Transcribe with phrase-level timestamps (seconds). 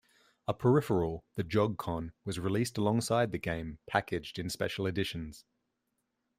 [0.47, 5.45] A peripheral, the JogCon, was released alongside the game, packaged in special editions.